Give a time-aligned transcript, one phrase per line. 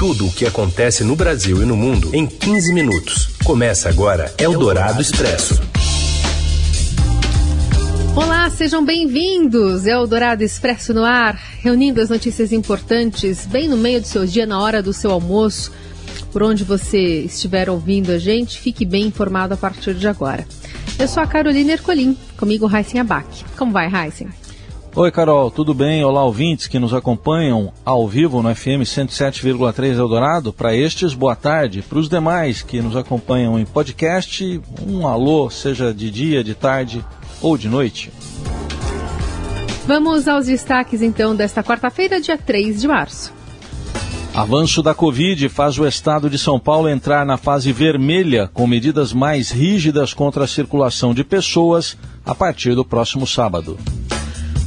[0.00, 3.36] Tudo o que acontece no Brasil e no mundo em 15 minutos.
[3.44, 5.60] Começa agora Eldorado Expresso.
[8.16, 9.84] Olá, sejam bem-vindos.
[9.84, 14.58] Eldorado Expresso no ar, reunindo as notícias importantes bem no meio do seu dia, na
[14.58, 15.70] hora do seu almoço.
[16.32, 20.48] Por onde você estiver ouvindo a gente, fique bem informado a partir de agora.
[20.98, 23.44] Eu sou a Carolina Ercolim, comigo Raíssen Abac.
[23.54, 24.30] Como vai, Raíssen?
[24.96, 26.02] Oi, Carol, tudo bem?
[26.02, 30.52] Olá, ouvintes que nos acompanham ao vivo no FM 107,3 Eldorado.
[30.52, 31.80] Para estes, boa tarde.
[31.80, 37.04] Para os demais que nos acompanham em podcast, um alô, seja de dia, de tarde
[37.40, 38.12] ou de noite.
[39.86, 43.32] Vamos aos destaques então desta quarta-feira, dia 3 de março.
[44.34, 49.12] Avanço da Covid faz o estado de São Paulo entrar na fase vermelha, com medidas
[49.12, 51.96] mais rígidas contra a circulação de pessoas
[52.26, 53.78] a partir do próximo sábado.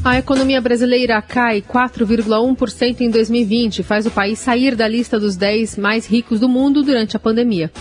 [0.06, 5.78] A economia brasileira cai 4,1% em 2020, faz o país sair da lista dos 10
[5.78, 7.72] mais ricos do mundo durante a pandemia.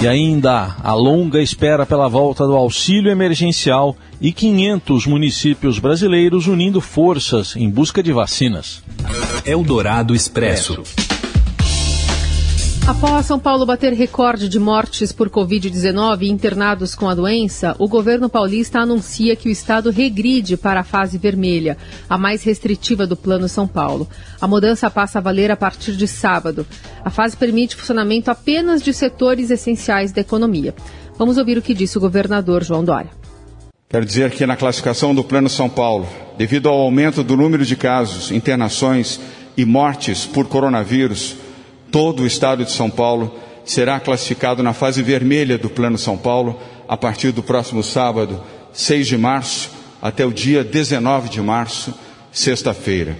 [0.00, 6.80] E ainda a longa espera pela volta do auxílio emergencial e 500 municípios brasileiros unindo
[6.80, 8.80] forças em busca de vacinas.
[9.44, 10.84] Eldorado Expresso.
[12.86, 17.88] Após São Paulo bater recorde de mortes por Covid-19 e internados com a doença, o
[17.88, 21.78] governo paulista anuncia que o estado regride para a fase vermelha,
[22.10, 24.06] a mais restritiva do Plano São Paulo.
[24.38, 26.66] A mudança passa a valer a partir de sábado.
[27.02, 30.74] A fase permite funcionamento apenas de setores essenciais da economia.
[31.16, 33.10] Vamos ouvir o que disse o governador João Dória.
[33.88, 37.76] Quero dizer que na classificação do Plano São Paulo, devido ao aumento do número de
[37.76, 39.18] casos, internações
[39.56, 41.43] e mortes por coronavírus,
[41.94, 46.60] todo o estado de São Paulo será classificado na fase vermelha do Plano São Paulo
[46.88, 48.42] a partir do próximo sábado,
[48.72, 49.70] 6 de março,
[50.02, 51.94] até o dia 19 de março,
[52.32, 53.16] sexta-feira.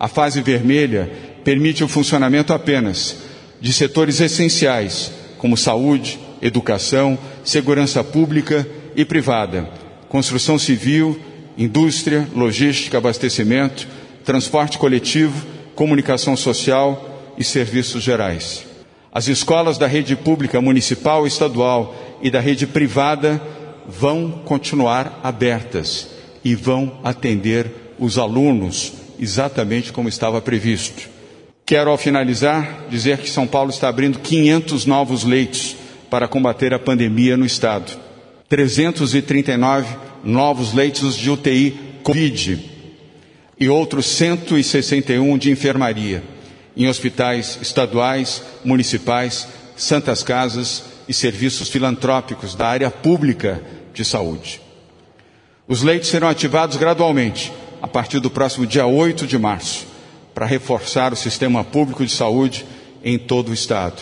[0.00, 1.12] A fase vermelha
[1.44, 3.14] permite o funcionamento apenas
[3.60, 9.68] de setores essenciais, como saúde, educação, segurança pública e privada,
[10.08, 11.20] construção civil,
[11.58, 13.86] indústria, logística, abastecimento,
[14.24, 17.07] transporte coletivo, comunicação social,
[17.38, 18.66] e serviços gerais.
[19.12, 23.40] As escolas da rede pública municipal estadual e da rede privada
[23.86, 26.08] vão continuar abertas
[26.44, 31.08] e vão atender os alunos exatamente como estava previsto.
[31.64, 35.76] Quero, ao finalizar, dizer que São Paulo está abrindo 500 novos leitos
[36.10, 37.98] para combater a pandemia no estado.
[38.48, 42.58] 339 novos leitos de UTI Covid
[43.60, 46.22] e outros 161 de enfermaria
[46.78, 53.60] em hospitais estaduais, municipais, santas casas e serviços filantrópicos da área pública
[53.92, 54.60] de saúde.
[55.66, 57.52] Os leitos serão ativados gradualmente
[57.82, 59.86] a partir do próximo dia 8 de março,
[60.32, 62.64] para reforçar o sistema público de saúde
[63.04, 64.00] em todo o estado.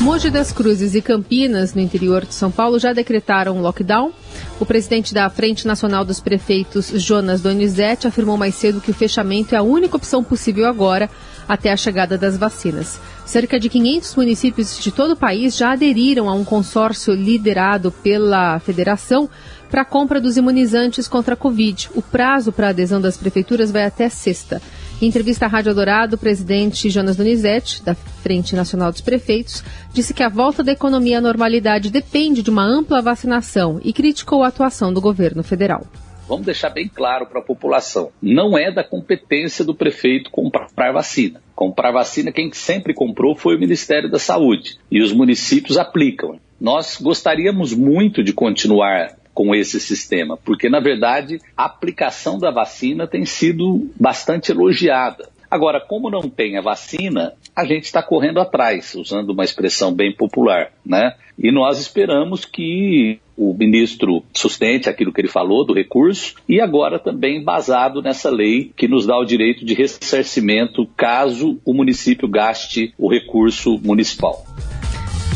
[0.00, 4.12] Mogi das Cruzes e Campinas, no interior de São Paulo, já decretaram lockdown
[4.60, 9.54] o presidente da Frente Nacional dos Prefeitos, Jonas Donizete, afirmou mais cedo que o fechamento
[9.54, 11.08] é a única opção possível agora,
[11.48, 13.00] até a chegada das vacinas.
[13.24, 18.58] Cerca de 500 municípios de todo o país já aderiram a um consórcio liderado pela
[18.58, 19.30] federação
[19.70, 21.90] para a compra dos imunizantes contra a Covid.
[21.94, 24.60] O prazo para a adesão das prefeituras vai até sexta.
[25.00, 29.62] Em entrevista à Rádio Dourado, o presidente Jonas Donizete, da Frente Nacional dos Prefeitos,
[29.94, 34.42] disse que a volta da economia à normalidade depende de uma ampla vacinação e criticou
[34.42, 35.86] a atuação do governo federal.
[36.28, 41.40] Vamos deixar bem claro para a população: não é da competência do prefeito comprar vacina.
[41.54, 46.40] Comprar vacina, quem sempre comprou foi o Ministério da Saúde e os municípios aplicam.
[46.60, 53.06] Nós gostaríamos muito de continuar com esse sistema, porque na verdade a aplicação da vacina
[53.06, 55.28] tem sido bastante elogiada.
[55.48, 60.12] Agora, como não tem a vacina, a gente está correndo atrás, usando uma expressão bem
[60.12, 61.14] popular, né?
[61.38, 66.98] E nós esperamos que o ministro sustente aquilo que ele falou do recurso e agora
[66.98, 72.92] também basado nessa lei que nos dá o direito de ressarcimento caso o município gaste
[72.98, 74.44] o recurso municipal.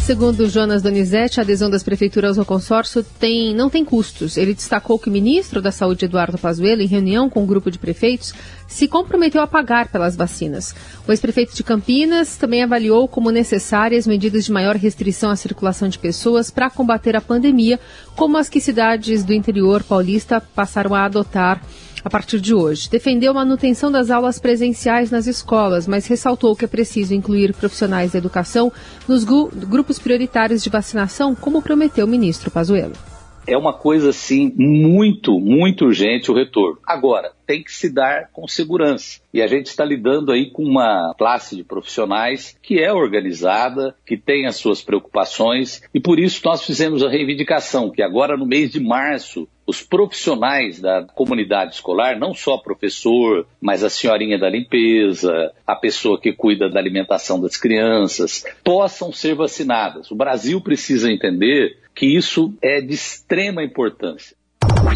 [0.01, 4.37] Segundo Jonas Donizete, a adesão das prefeituras ao consórcio tem, não tem custos.
[4.37, 7.79] Ele destacou que o ministro da Saúde, Eduardo Pazuello, em reunião com um grupo de
[7.79, 8.35] prefeitos,
[8.67, 10.75] se comprometeu a pagar pelas vacinas.
[11.07, 15.99] O ex-prefeito de Campinas também avaliou como necessárias medidas de maior restrição à circulação de
[15.99, 17.79] pessoas para combater a pandemia,
[18.17, 21.63] como as que cidades do interior paulista passaram a adotar
[22.05, 22.91] a partir de hoje.
[22.91, 28.13] Defendeu a manutenção das aulas presenciais nas escolas, mas ressaltou que é preciso incluir profissionais
[28.13, 28.73] da educação
[29.07, 33.12] nos grupos prioritários de vacinação, como prometeu o ministro Pazuello.
[33.47, 36.79] É uma coisa assim muito, muito urgente o retorno.
[36.87, 39.21] Agora, tem que se dar com segurança.
[39.33, 44.17] E a gente está lidando aí com uma classe de profissionais que é organizada, que
[44.17, 48.71] tem as suas preocupações, e por isso nós fizemos a reivindicação que agora no mês
[48.71, 55.53] de março os profissionais da comunidade escolar, não só professor, mas a senhorinha da limpeza,
[55.67, 60.11] a pessoa que cuida da alimentação das crianças, possam ser vacinadas.
[60.11, 64.35] O Brasil precisa entender que isso é de extrema importância.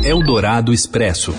[0.04, 1.32] Eldorado Expresso.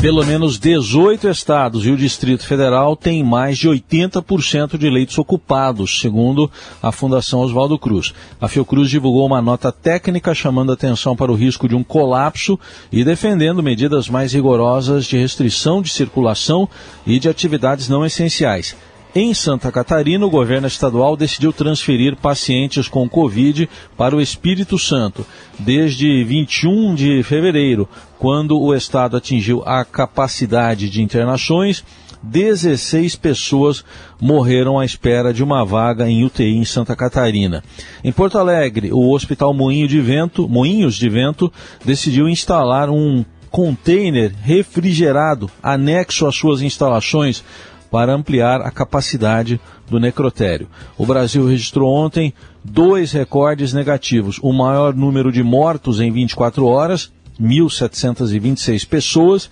[0.00, 6.00] Pelo menos 18 estados e o Distrito Federal têm mais de 80% de leitos ocupados,
[6.00, 6.48] segundo
[6.80, 8.14] a Fundação Oswaldo Cruz.
[8.40, 12.56] A Fiocruz divulgou uma nota técnica chamando atenção para o risco de um colapso
[12.92, 16.68] e defendendo medidas mais rigorosas de restrição de circulação
[17.04, 18.76] e de atividades não essenciais.
[19.18, 23.66] Em Santa Catarina, o governo estadual decidiu transferir pacientes com Covid
[23.96, 25.24] para o Espírito Santo
[25.58, 31.82] desde 21 de fevereiro, quando o estado atingiu a capacidade de internações.
[32.22, 33.82] 16 pessoas
[34.20, 37.64] morreram à espera de uma vaga em UTI em Santa Catarina.
[38.04, 41.50] Em Porto Alegre, o Hospital Moinho de Vento, Moinhos de Vento
[41.82, 47.42] decidiu instalar um container refrigerado anexo às suas instalações
[47.96, 49.58] para ampliar a capacidade
[49.88, 50.68] do necrotério.
[50.98, 57.10] O Brasil registrou ontem dois recordes negativos: o maior número de mortos em 24 horas,
[57.40, 59.48] 1.726 pessoas,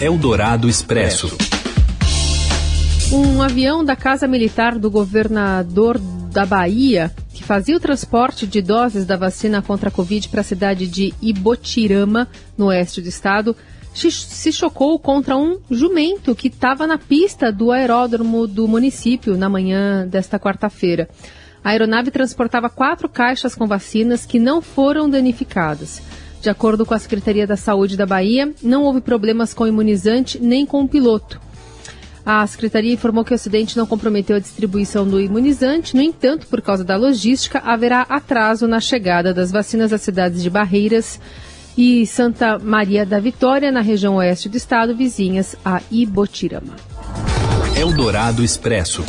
[0.00, 1.55] Eldorado Expresso.
[3.12, 5.98] Um avião da Casa Militar do governador
[6.32, 10.44] da Bahia, que fazia o transporte de doses da vacina contra a Covid para a
[10.44, 13.56] cidade de Ibotirama, no oeste do estado,
[13.94, 20.06] se chocou contra um jumento que estava na pista do aeródromo do município na manhã
[20.06, 21.08] desta quarta-feira.
[21.62, 26.02] A aeronave transportava quatro caixas com vacinas que não foram danificadas.
[26.42, 30.38] De acordo com a Secretaria da Saúde da Bahia, não houve problemas com o imunizante
[30.40, 31.45] nem com o piloto.
[32.28, 36.60] A secretaria informou que o acidente não comprometeu a distribuição do imunizante, no entanto, por
[36.60, 41.20] causa da logística, haverá atraso na chegada das vacinas às cidades de Barreiras
[41.78, 46.74] e Santa Maria da Vitória, na região oeste do estado, vizinhas a Ibotirama.
[47.78, 49.04] Eldorado Expresso.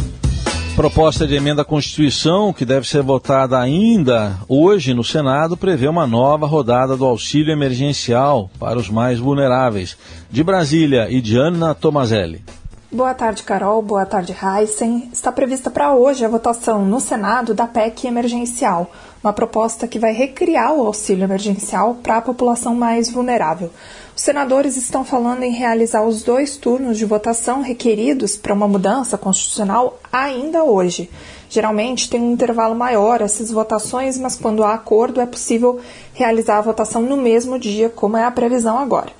[0.75, 6.05] Proposta de emenda à Constituição, que deve ser votada ainda hoje no Senado, prevê uma
[6.05, 9.97] nova rodada do auxílio emergencial para os mais vulneráveis.
[10.29, 12.43] De Brasília e de Ana Tomazelli.
[12.89, 13.81] Boa tarde, Carol.
[13.81, 15.09] Boa tarde, Heisen.
[15.11, 18.89] Está prevista para hoje a votação no Senado da PEC emergencial,
[19.21, 23.71] uma proposta que vai recriar o auxílio emergencial para a população mais vulnerável.
[24.15, 29.17] Os senadores estão falando em realizar os dois turnos de votação requeridos para uma mudança
[29.17, 31.09] constitucional ainda hoje.
[31.49, 35.77] Geralmente tem um intervalo maior essas votações, mas quando há acordo é possível
[36.13, 39.11] realizar a votação no mesmo dia, como é a previsão agora.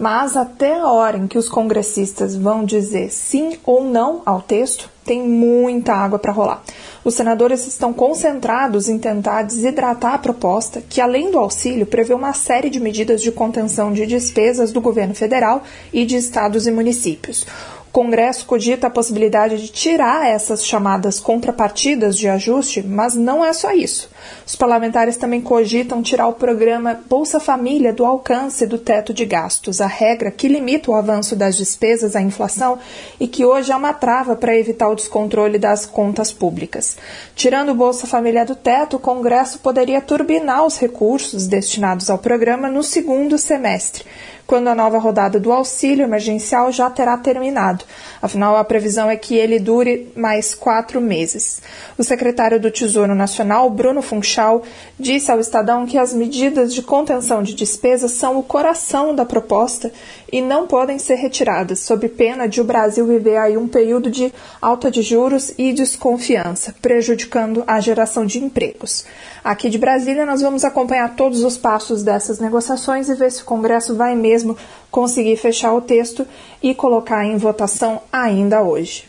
[0.00, 4.88] Mas até a hora em que os congressistas vão dizer sim ou não ao texto,
[5.04, 6.62] tem muita água para rolar.
[7.04, 12.32] Os senadores estão concentrados em tentar desidratar a proposta, que além do auxílio prevê uma
[12.32, 15.62] série de medidas de contenção de despesas do governo federal
[15.92, 17.44] e de estados e municípios.
[17.90, 23.52] O Congresso cogita a possibilidade de tirar essas chamadas contrapartidas de ajuste, mas não é
[23.52, 24.08] só isso.
[24.46, 29.80] Os parlamentares também cogitam tirar o programa Bolsa Família do alcance do teto de gastos,
[29.80, 32.78] a regra que limita o avanço das despesas à inflação
[33.18, 36.96] e que hoje é uma trava para evitar o descontrole das contas públicas.
[37.34, 42.68] Tirando o Bolsa Família do teto, o Congresso poderia turbinar os recursos destinados ao programa
[42.68, 44.04] no segundo semestre
[44.50, 47.84] quando a nova rodada do auxílio emergencial já terá terminado.
[48.20, 51.62] Afinal, a previsão é que ele dure mais quatro meses.
[51.96, 54.64] O secretário do Tesouro Nacional, Bruno Funchal,
[54.98, 59.92] disse ao Estadão que as medidas de contenção de despesas são o coração da proposta
[60.32, 64.32] e não podem ser retiradas, sob pena de o Brasil viver aí um período de
[64.60, 69.04] alta de juros e desconfiança, prejudicando a geração de empregos.
[69.42, 73.46] Aqui de Brasília, nós vamos acompanhar todos os passos dessas negociações e ver se o
[73.46, 74.56] Congresso vai mesmo
[74.90, 76.26] conseguir fechar o texto
[76.62, 79.04] e colocar em votação ainda hoje.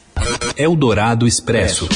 [0.57, 1.87] Eldorado Expresso.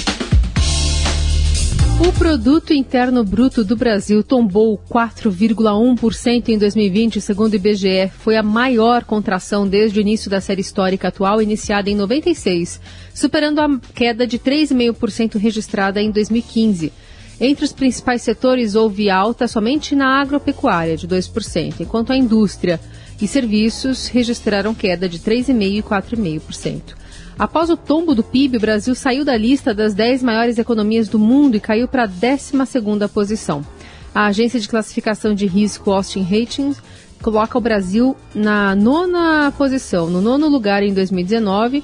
[1.98, 8.12] O produto interno bruto do Brasil tombou 4,1% em 2020, segundo o IBGE.
[8.20, 12.82] Foi a maior contração desde o início da série histórica atual, iniciada em 96,
[13.14, 16.92] superando a queda de 3,5% registrada em 2015.
[17.40, 22.78] Entre os principais setores, houve alta somente na agropecuária, de 2%, enquanto a indústria
[23.22, 27.05] e serviços registraram queda de 3,5% e 4,5%.
[27.38, 31.20] Após o tombo do PIB, o Brasil saiu da lista das 10 maiores economias do
[31.20, 33.66] mundo e caiu para a 12ª posição.
[34.14, 36.82] A agência de classificação de risco Austin Ratings
[37.22, 41.84] coloca o Brasil na nona posição, no nono lugar em 2019,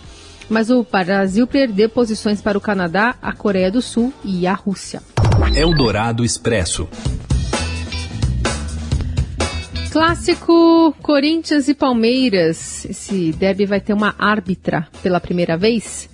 [0.50, 5.01] mas o Brasil perdeu posições para o Canadá, a Coreia do Sul e a Rússia.
[5.53, 6.88] Eldorado Expresso.
[9.91, 12.86] Clássico Corinthians e Palmeiras.
[12.86, 16.10] Esse derby vai ter uma árbitra pela primeira vez.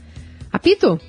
[0.52, 1.00] Apito?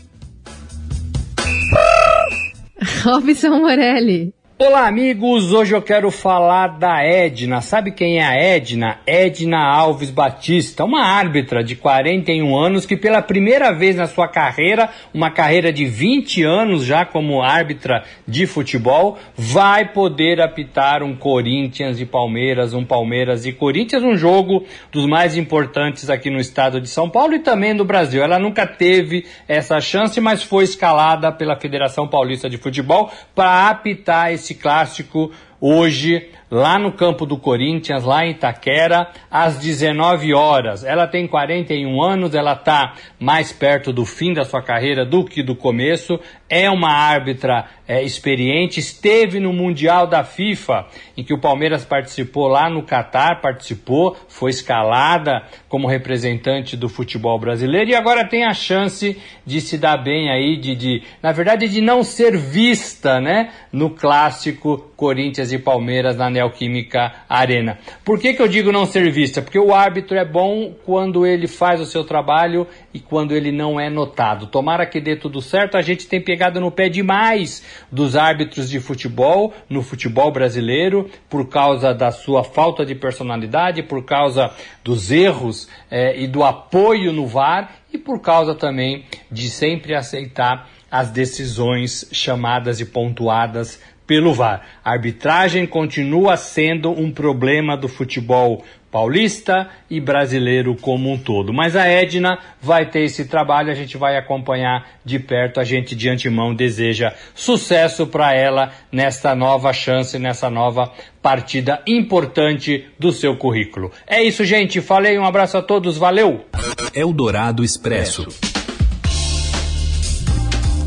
[3.03, 4.35] Robson Morelli.
[4.61, 5.53] Olá, amigos!
[5.53, 7.61] Hoje eu quero falar da Edna.
[7.61, 8.99] Sabe quem é a Edna?
[9.07, 14.91] Edna Alves Batista, uma árbitra de 41 anos que, pela primeira vez na sua carreira,
[15.15, 22.01] uma carreira de 20 anos já como árbitra de futebol, vai poder apitar um Corinthians
[22.01, 26.89] e Palmeiras, um Palmeiras e Corinthians, um jogo dos mais importantes aqui no estado de
[26.89, 28.25] São Paulo e também no Brasil.
[28.25, 34.33] Ela nunca teve essa chance, mas foi escalada pela Federação Paulista de Futebol para apitar
[34.33, 40.85] esse esse clássico hoje lá no campo do Corinthians, lá em Itaquera, às 19 horas.
[40.85, 45.43] Ela tem 41 anos, ela está mais perto do fim da sua carreira do que
[45.43, 46.19] do começo.
[46.49, 50.87] É uma árbitra é, experiente, esteve no Mundial da FIFA,
[51.17, 57.39] em que o Palmeiras participou lá no Catar, participou, foi escalada como representante do futebol
[57.39, 61.69] brasileiro e agora tem a chance de se dar bem aí, de, de na verdade,
[61.69, 67.79] de não ser vista, né, no clássico Corinthians e Palmeiras na Neoquímica Arena.
[68.05, 69.43] Por que, que eu digo não ser vista?
[69.43, 73.81] Porque o árbitro é bom quando ele faz o seu trabalho e quando ele não
[73.81, 74.47] é notado.
[74.47, 78.79] Tomara que dê tudo certo, a gente tem pegado no pé demais dos árbitros de
[78.79, 84.51] futebol, no futebol brasileiro, por causa da sua falta de personalidade, por causa
[84.85, 90.69] dos erros eh, e do apoio no VAR e por causa também de sempre aceitar
[90.91, 94.63] as decisões chamadas e pontuadas pelo VAR.
[94.83, 101.53] A arbitragem continua sendo um problema do futebol paulista e brasileiro como um todo.
[101.53, 105.61] Mas a Edna vai ter esse trabalho, a gente vai acompanhar de perto.
[105.61, 112.87] A gente de antemão deseja sucesso para ela nesta nova chance, nessa nova partida importante
[112.99, 113.93] do seu currículo.
[114.07, 114.81] É isso, gente.
[114.81, 116.47] Falei, um abraço a todos, valeu.
[116.95, 118.27] Eldorado Expresso.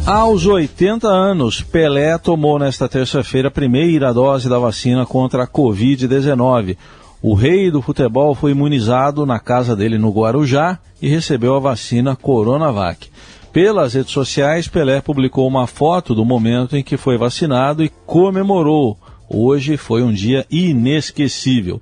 [0.05, 6.75] Aos 80 anos, Pelé tomou nesta terça-feira a primeira dose da vacina contra a Covid-19.
[7.21, 12.15] O rei do futebol foi imunizado na casa dele no Guarujá e recebeu a vacina
[12.15, 13.09] Coronavac.
[13.53, 18.97] Pelas redes sociais, Pelé publicou uma foto do momento em que foi vacinado e comemorou.
[19.29, 21.79] Hoje foi um dia inesquecível.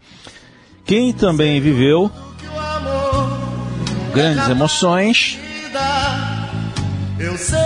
[0.85, 2.11] Quem também viveu
[4.13, 5.39] grandes emoções
[7.19, 7.59] eu sei,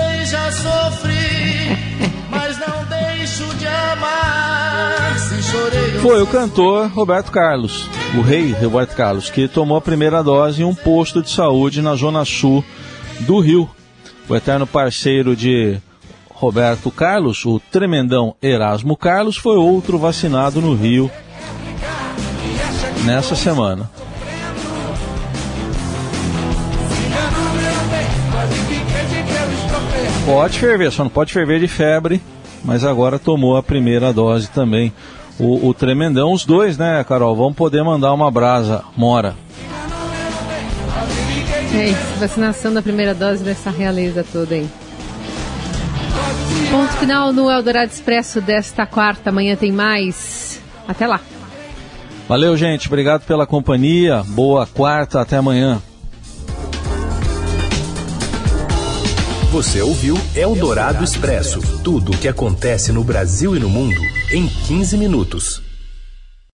[6.04, 10.66] Foi o cantor Roberto Carlos, o rei Roberto Carlos, que tomou a primeira dose em
[10.66, 12.62] um posto de saúde na zona sul
[13.22, 13.70] do Rio.
[14.28, 15.78] O eterno parceiro de
[16.30, 21.10] Roberto Carlos, o tremendão Erasmo Carlos, foi outro vacinado no Rio
[23.06, 23.90] nessa semana.
[30.26, 32.22] Pode ferver, só não pode ferver de febre,
[32.62, 34.92] mas agora tomou a primeira dose também.
[35.40, 37.36] O, o tremendão, os dois, né, Carol?
[37.36, 39.36] Vão poder mandar uma brasa, mora.
[41.74, 44.70] É isso, vacinação da primeira dose dessa realeza toda aí.
[46.70, 49.32] Ponto final no Eldorado Expresso desta quarta.
[49.32, 50.62] Amanhã tem mais.
[50.88, 51.20] Até lá.
[52.28, 52.88] Valeu, gente.
[52.88, 54.24] Obrigado pela companhia.
[54.28, 55.22] Boa quarta.
[55.22, 55.82] Até amanhã.
[59.52, 64.02] Você ouviu Eldorado Expresso tudo o que acontece no Brasil e no mundo
[64.34, 65.73] em 15 minutos.